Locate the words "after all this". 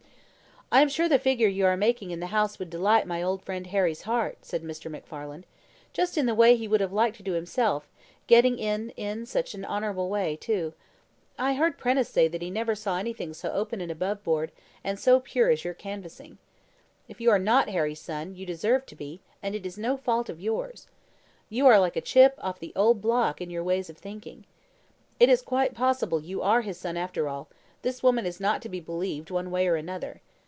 26.95-28.01